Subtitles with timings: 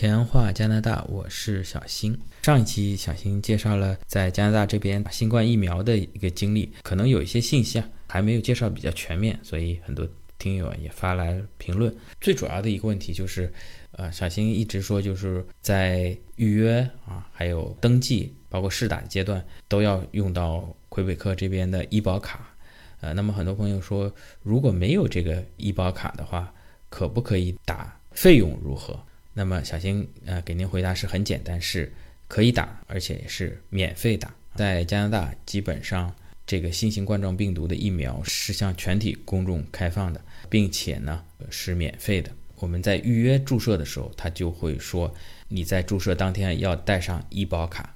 [0.00, 2.16] 前话加拿大，我是小新。
[2.44, 10.08] 上一期小新介绍了在加拿大这边新冠疫苗的一个经历，可能有一些信息啊还没有介绍比较全面，所以很多
[10.38, 11.92] 听友也发来评论。
[12.20, 13.52] 最主要的一个问题就是，
[13.90, 22.54] 呃，小新一直说就是在预约啊，还有登记，包括试打阶段都要用到魁北克这边的医保卡。
[23.00, 26.54] 呃，那么很多朋友说，如果没有这个医保卡的话，
[26.88, 27.92] 可不可以打？
[28.12, 28.98] 费用如何？
[29.38, 31.92] 那么小新呃给您回答是很简单，是
[32.26, 34.34] 可以打，而且是免费打。
[34.56, 36.12] 在加拿大，基本上
[36.44, 40.20] 这个新型冠状病毒的疫苗是向全体公众开放的，
[40.50, 42.32] 并且呢是免费的。
[42.56, 45.14] 我们在预约注射的时候，他就会说
[45.46, 47.94] 你在注射当天要带上医保卡，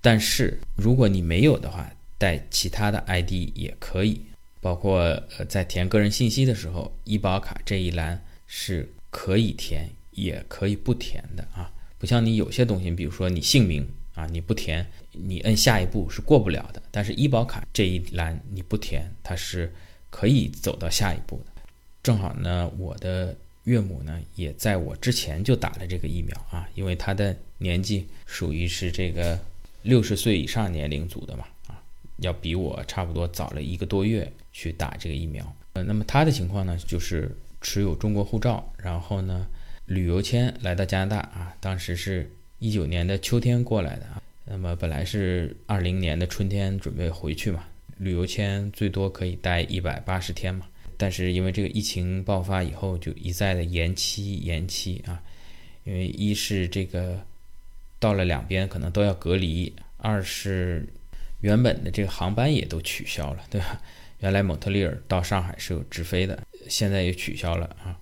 [0.00, 4.20] 但是如果你没有的话，带其他的 ID 也可以，
[4.60, 5.00] 包括
[5.36, 9.90] 呃在填个人信息的时候，医保卡这一栏是可以填。
[10.14, 16.82] 也可以不填的啊，不像你有些东西，比如说你姓名啊，你不填，你摁下一步是过不了的。
[16.90, 19.72] 但是医保卡这一栏你不填，它是
[20.10, 21.62] 可以走到下一步的。
[22.02, 29.38] 正好呢，我的岳母呢也在我之前就打了这个疫苗啊，因为她的年纪属于是这个
[29.82, 31.82] 六十岁以上年龄组的嘛啊，
[32.18, 35.56] 要比我差不多早了一个多月去打这个疫苗。
[35.72, 39.46] 呃，那么她的情况呢，就是持有中国护照，然后呢。
[39.86, 44.22] 旅游签来到加拿大啊，当时是一九年的秋天过来的啊。
[44.46, 47.64] 那么本来是二零年的春天准备回去嘛，
[47.98, 50.66] 旅游签最多可以待一百八十天嘛。
[50.96, 55.22] 但是因为这个疫情爆发以后，就一再的延期延期啊。
[55.84, 57.20] 因为一是这个
[57.98, 60.86] 到了两边可能都要隔离，二是
[61.40, 63.82] 原本的这个航班也都取消了，对吧？
[64.20, 67.98] 原来蒙特利尔到上海是有直飞的，现在也取消了啊。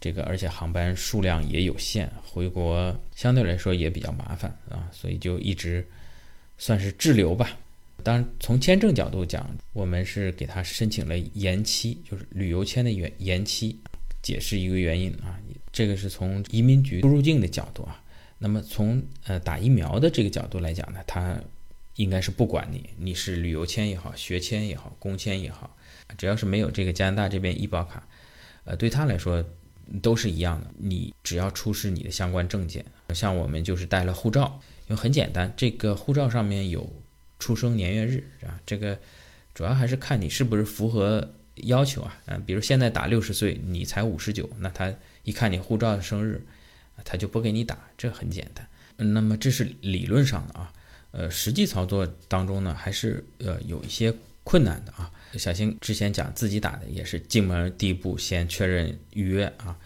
[0.00, 5.86] 这个而且航班数量也有限，回国相对来说也比较麻烦啊，所以就一直
[6.56, 7.58] 算是滞留吧。
[8.02, 13.76] 当然，从签证角度讲，我们是给他申请了延期，就是旅游签的延延期，
[14.22, 15.38] 解释一个原因啊。
[15.70, 18.02] 这个是从移民局出入境的角度啊。
[18.38, 21.38] 那么从呃打疫苗的这个角度来讲呢，他
[21.96, 25.76] 应该是不管你，你是旅游签也好，学签也好，工签也好，
[26.16, 28.08] 只要是没有这个加拿大这边医保卡，
[28.64, 29.44] 呃，对他来说。
[30.02, 32.84] 都是一样的，你只要出示你的相关证件，
[33.14, 36.88] 像我们就是带了护照，因为很简单，这个护照上面有
[37.38, 38.98] 出生年月日啊，这个
[39.54, 44.92] 主要还是看你是不是符合要求啊，嗯，比如现在打六十岁，你才五十九，那他
[45.24, 46.42] 一看你护照的生日，
[47.04, 48.66] 他就不给你打，这很简单。
[48.96, 50.72] 那么这是理论上的啊，
[51.10, 54.14] 呃，实际操作当中呢，还是呃有一些
[54.50, 55.08] 困难的啊。
[55.34, 59.78] 小新之前讲自己打的也是进门第一步先确认预约啊，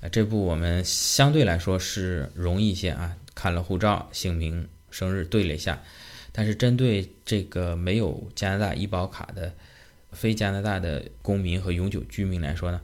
[0.00, 5.82] 呃，这步我们相对来说是容易一些啊，看了护照、姓名、生日对了一下，
[6.32, 9.54] 但是针对这个没有加拿大医保卡的
[10.12, 12.82] 非加拿大的公民和永久居民来说呢，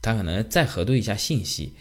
[0.00, 1.74] 他可能再核对一下信息，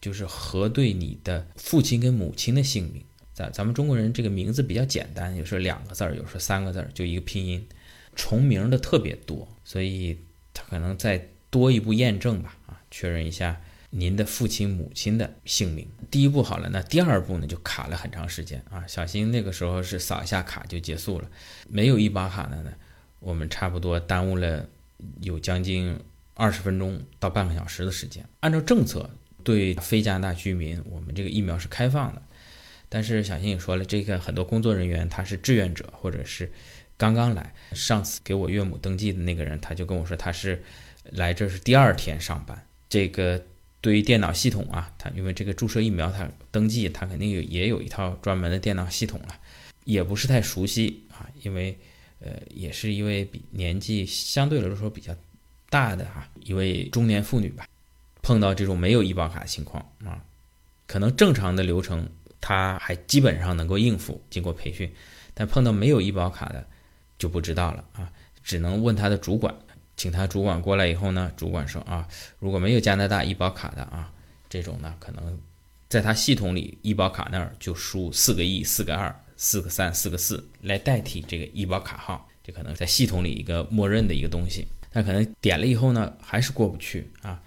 [0.00, 7.62] 就是核对你的父亲跟母亲的姓名，咱咱们中国人这个名字比较简单，有时候两个字儿，有时候三个字儿，就一个拼音。
[8.16, 10.18] 重名的特别多，所以
[10.52, 13.60] 他可能再多一步验证吧，啊，确认一下
[13.90, 15.86] 您的父亲母亲的姓名。
[16.10, 18.86] 第一步好了，那第二步呢就卡了很长时间啊。
[18.86, 21.30] 小新那个时候是扫一下卡就结束了，
[21.68, 22.72] 没有医保卡的呢，
[23.20, 24.66] 我们差不多耽误了
[25.20, 25.98] 有将近
[26.34, 28.24] 二十分钟到半个小时的时间。
[28.40, 29.10] 按照政策，
[29.44, 32.22] 对非加拿大居民，我们这个疫苗是开放的，
[32.88, 36.50] 但是小新也说了，这个很多工作人员他是志愿者或者是。
[36.96, 40.62] 刚刚来，上次给我岳母登记的那个人，他就跟我说他是
[41.04, 42.66] 来这是第二天上班。
[42.88, 43.42] 这个
[43.80, 49.38] 对于电脑系统啊，他因为这个注射疫苗，他登记他肯定有也有一套专门的电脑系统了，
[49.84, 51.28] 也不是太熟悉啊。
[51.42, 51.76] 因为
[52.20, 55.14] 呃，也是一位比年纪相对来说比较
[55.68, 57.68] 大的哈一位中年妇女吧，
[58.22, 60.24] 碰到这种没有医保卡的情况啊，
[60.86, 62.08] 可能正常的流程
[62.40, 64.90] 他还基本上能够应付，经过培训，
[65.34, 66.66] 但碰到没有医保卡的。
[67.18, 68.12] 就不知道了啊，
[68.44, 69.54] 只能问他的主管，
[69.96, 72.06] 请他主管过来以后呢，主管说啊，
[72.38, 74.12] 如果没有加拿大医保卡的啊，
[74.48, 75.38] 这种呢可能
[75.88, 87.40] 在他系统里医保卡那儿就输四个一、四个二、四个三、四个四来代替这个医保卡号，这可能在系统里一个默认的一个东西，他可能点了以后呢还是过不去啊，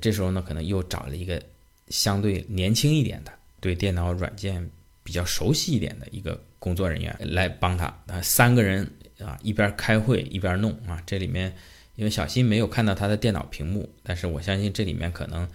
[0.00, 1.42] 这时候呢可能又找了一个
[1.88, 4.66] 相对年轻一点的，对电脑软件
[5.02, 8.90] 比较熟悉一点的一个工作人员来帮他啊，三个人。
[9.22, 11.54] 啊，一边开会一边弄啊，这里面
[11.94, 15.48] 因为小新没有看到他的电脑屏幕，但是我相信这里面可能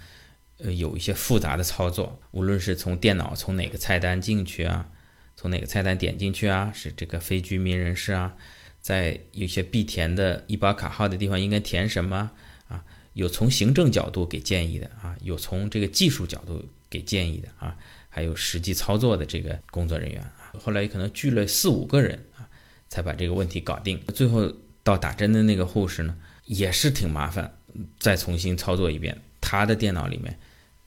[0.59, 4.89] 呃有一些复杂的操作，无论是从电脑从哪个菜单进去啊，
[5.35, 8.35] 从哪个菜单点进去啊，是这个非居民人士啊，
[8.81, 12.31] 在有些必填的医保卡号的地方应该填什么
[12.67, 12.83] 啊？
[13.13, 17.75] 有从行政角度给建议的啊，有从这个技术角度给建议的啊，
[18.09, 22.46] 还有实际操作的这个工作人员啊，后来可能聚了四五个人啊，
[22.89, 23.99] 才把这个问题搞定。
[24.13, 24.51] 最后
[24.83, 27.57] 到打针的那个护士呢，也是挺麻烦，
[27.99, 29.21] 再重新操作一遍。
[29.39, 30.37] 他的电脑里面，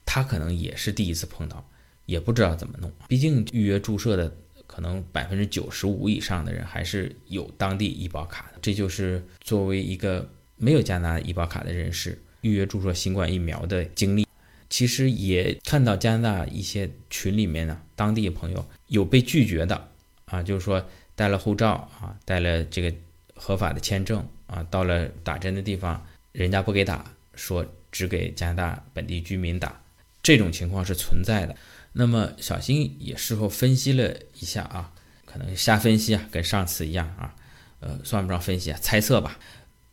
[0.05, 1.67] 他可能也是第一次碰到，
[2.05, 2.91] 也不知道怎么弄。
[3.07, 4.35] 毕竟预约注射的
[4.67, 10.29] 可能百分之九十五以上的人还是有当地医保卡的，这就是作为一个。
[10.63, 14.27] 没有加拿大医保卡的人士预约注射新冠疫苗的经历，
[14.69, 19.89] 其实也看到加拿大一些群里面呢，当地朋友有被拒绝的
[20.25, 20.85] 啊，就是说
[21.21, 22.91] 带了护照啊，带了这个
[23.35, 29.79] 合法的签证啊，到了打针的地方，人家不给打，说只给加拿大本地居民打，
[30.23, 31.55] 这种情况是存在的。
[31.93, 34.91] 那么小新也事后分析了一下啊，
[35.23, 37.35] 可能瞎分析啊，跟上次一样啊，
[37.81, 39.37] 呃，算不上分析啊，猜测吧。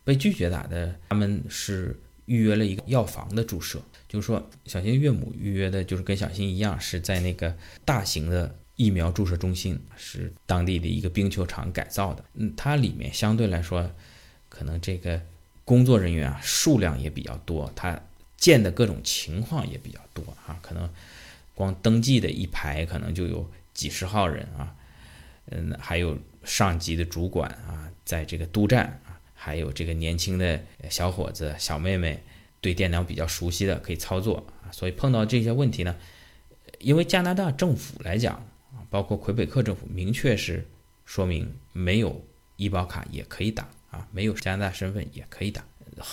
[0.04, 3.78] 被拒绝打的，他们是预约了一个药房的注射，
[4.08, 7.54] 就是说小新岳母预约的，就是跟小新一样，是在那个
[7.84, 12.25] 大型的疫苗注射中心，是当地的一个冰球场改造的。
[12.32, 13.90] 嗯，它里面相对来说，
[14.48, 15.20] 可能这个
[15.66, 18.00] 工作人员啊数量也比较多，它
[18.38, 20.88] 见的各种情况也比较多啊，可能
[21.54, 24.75] 光登记的一排可能就有几十号人啊，
[25.50, 29.20] 嗯，还有上级的主管啊，在这个督战啊。
[29.40, 30.60] 还有这个年轻的
[30.90, 32.20] 小伙子、小妹妹，
[32.60, 34.66] 对电脑比较熟悉的可以操作啊。
[34.72, 35.94] 所以碰到这些问题呢，
[36.81, 38.44] 因为加拿大政府来讲，
[38.90, 40.67] 包括魁北克政府明确是
[41.05, 42.25] 说明没有
[42.56, 45.64] 医保卡也可以打啊，没有加拿大身份也可以打。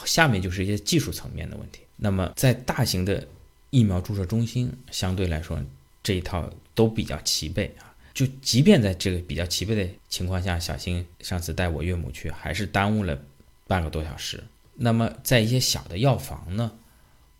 [0.05, 1.81] 下面就是一些技术层面的问题。
[1.95, 3.25] 那么在大型的
[3.69, 5.61] 疫苗注射中心，相对来说
[6.01, 7.93] 这一套都比较齐备啊。
[8.13, 13.21] 就即便在这个比较齐备的情况下，小新上次带我岳母去，还是耽误了
[13.67, 14.41] 半个多小时。
[14.73, 16.71] 那么在一些小的药房呢，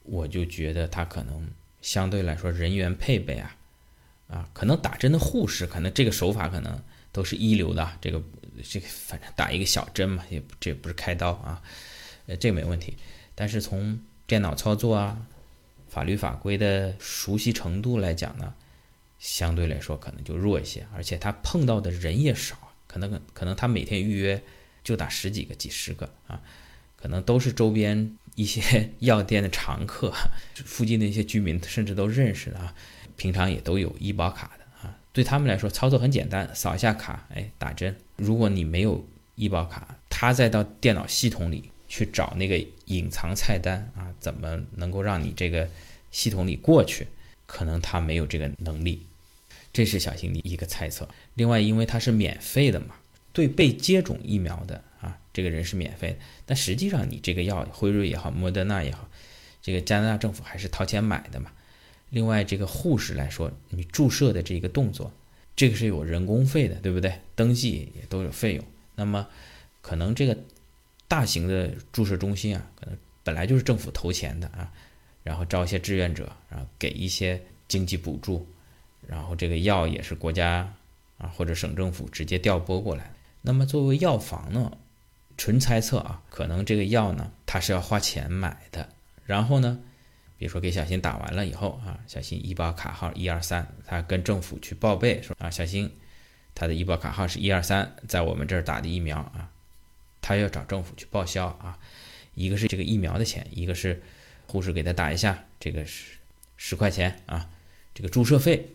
[0.04, 1.48] 我就觉得他可能
[1.81, 3.56] 相对来说人员配备啊，
[4.27, 6.81] 啊，可能打针的护士可能这个手法可能
[7.12, 7.98] 都是一流的。
[8.01, 8.22] 这个
[8.63, 11.62] 这个反正打一个小针嘛，也这不是开刀啊，
[12.27, 12.95] 呃，这没问题。
[13.36, 15.25] 但是从电脑操作啊、
[15.88, 18.54] 法律法规的熟悉程度来讲呢？
[19.18, 24.44] 相对来说可能就弱一些，而且他碰到的人也少，可能可能他每天预约
[24.83, 26.42] 就打十几个、几十个啊，
[26.95, 30.13] 可能都是周边一些 药店的常客，
[30.66, 32.75] 附近的一些居民甚至都认识的啊，
[33.18, 37.96] 平常也都有医保卡的啊，对他们来说操作很简单，扫一下卡，哎，打针。
[38.16, 45.68] 如果你没有医保卡，他再到电脑系统里去找那个隐藏菜单啊，怎么能够让你这个
[46.12, 47.08] 系统里过去？
[47.46, 49.06] 可能他没有这个能力，
[49.72, 51.08] 这是小新的一个猜测。
[51.36, 52.96] 另外，因为它是免费的嘛，
[53.32, 56.18] 对被接种疫苗的啊，这个人是免费的。
[56.46, 59.08] 但实际上，你这个药，辉瑞也好，莫德纳也好，
[59.62, 61.52] 这个加拿大政府还是掏钱买的嘛。
[62.10, 65.12] 另外，这个护士来说，你注射的这个动作，
[65.56, 67.13] 这个是有人工费的，对不对？
[67.36, 68.66] 登记也都有费用。
[68.96, 69.28] 那么，
[69.81, 70.38] 可能这个
[71.07, 74.72] 大型的注射中心啊，可能本来就是政府投钱的啊。
[75.24, 78.48] 然后招一些志愿者，然后给一些经济补助，
[79.07, 80.71] 然后这个药也是国家
[81.18, 83.12] 啊或者省政府直接调拨过来。
[83.42, 84.71] 那么作为药房呢，
[85.35, 88.88] 纯猜测啊，可能这个药呢它是要花钱买的。
[89.26, 89.80] 然后呢，
[90.37, 95.92] 比如说给小新打完了以后啊，小新医保卡号一二三，他跟政府去报备说啊，小新
[96.54, 99.49] 他的医保卡号是一二三，在我们这儿打的疫苗啊，
[100.21, 101.77] 他要找政府去报销啊，
[102.33, 104.01] 一个是这个疫苗的钱，一个是。
[104.47, 106.18] 护士给他打一下，这个是
[106.56, 107.49] 十块钱啊，
[107.95, 108.69] 这个注射费。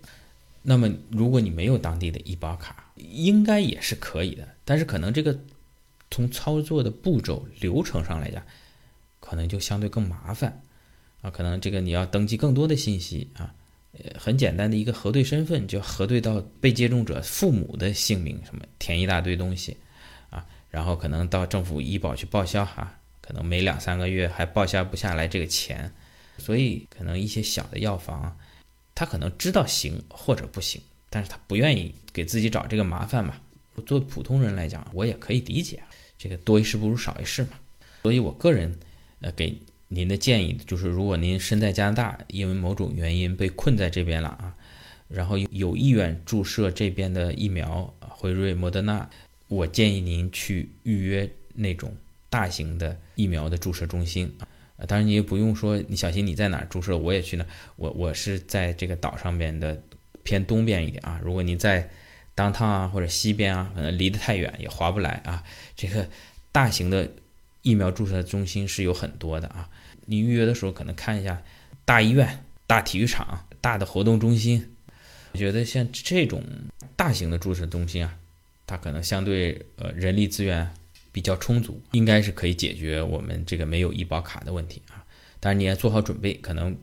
[0.63, 4.49] 那么如果你没有当地的医保卡，应该也是可以的。
[4.65, 5.39] 但是可能这个
[6.11, 8.45] 从操作的步骤流程上来讲，
[9.21, 10.61] 可能就相对更麻烦
[11.21, 11.31] 啊。
[11.31, 13.55] 可能这个你要登记更多的信息啊，
[13.93, 19.77] 呃，很简单的一个核对身份，就核对到被接种者父母的姓名，什么填一大堆东西
[20.31, 22.97] 啊，然后可能到政府医保去报销哈。
[23.21, 25.93] 可能每两三个月还报销不下来这个钱，
[26.37, 28.37] 所以可能一些小的药房，
[28.93, 33.37] 他可能知道行或者不行，但是他不愿意给自己找这个麻烦嘛。
[33.87, 35.81] 作为普通人来讲，我也可以理解，
[36.19, 37.51] 这个多一事不如少一事嘛。
[38.03, 38.77] 所以我个人
[39.21, 39.57] 呃给
[39.93, 44.55] 您的建议就是，如果您身在加拿大，因为某种原因被困在这边了啊，
[45.09, 49.11] 然后有意愿注射这边的疫苗，辉瑞、莫德纳，
[49.49, 51.95] 我建议您去预约那种。
[52.33, 54.33] 大型的疫苗的注射中心，
[54.87, 57.45] 当然你也不用说你小心你在哪儿注射，我也去呢。
[57.75, 59.83] 我我是在这个岛上面的
[60.23, 61.21] 偏东边一点啊。
[61.25, 61.91] 如果您在
[62.37, 65.43] 当趟啊或者西边啊，可能离得太远也划不来啊。
[65.75, 66.09] 这个
[66.53, 67.11] 大型的
[67.63, 69.69] 疫苗注射中心是有很多的啊。
[70.07, 71.43] 你预约的时候可能看一下
[71.85, 74.75] 大医院、大体育场、大的活动中心。
[75.33, 76.43] 我觉得像这种
[76.97, 78.17] 大型的注射中心啊，
[78.67, 80.69] 它可能相对呃人力资源
[81.13, 85.05] 比较充足，应该是可以解决我们这个没有医保卡的问题啊。
[85.39, 86.77] 当然你要做好准备，可能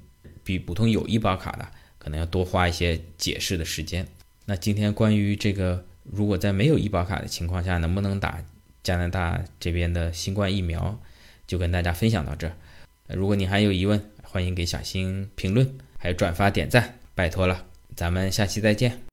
[0.44, 1.68] 比普通有医保卡的
[1.98, 4.08] 可能要多花一些解释的时间。
[4.46, 8.42] 那今天关于这个，如果在没有医保卡的情况下，能不能打
[8.88, 10.98] 加拿大这边的新冠疫苗，
[11.46, 12.50] 就跟大家分享到这。
[13.10, 17.66] 如果你还有疑问，欢迎给小新评论，还有转发点赞，拜托了。
[17.98, 18.98] 咱们下期再见。